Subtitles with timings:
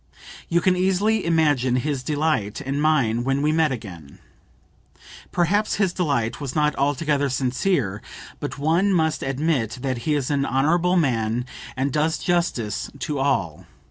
[0.49, 4.17] You can easily imagine his delight and mine when we met again.
[5.31, 8.01] Perhaps his delight was not altogether sincere,
[8.39, 11.45] but one must admit that he is an honorable man
[11.77, 13.67] and does justice to all.